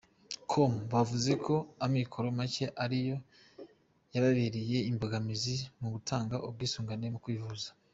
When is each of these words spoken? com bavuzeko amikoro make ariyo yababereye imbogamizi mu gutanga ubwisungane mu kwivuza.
com 0.51 0.71
bavuzeko 0.91 1.53
amikoro 1.85 2.27
make 2.37 2.65
ariyo 2.83 3.17
yababereye 4.13 4.77
imbogamizi 4.89 5.55
mu 5.79 5.87
gutanga 5.95 6.35
ubwisungane 6.47 7.07
mu 7.15 7.19
kwivuza. 7.25 7.69